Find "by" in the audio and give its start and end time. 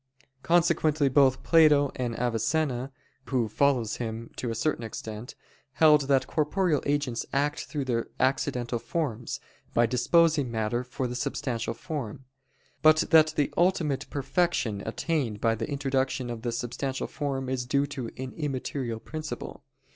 9.75-9.85, 15.39-15.53